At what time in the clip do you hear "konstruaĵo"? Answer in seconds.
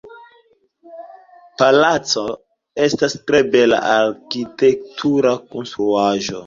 5.55-6.39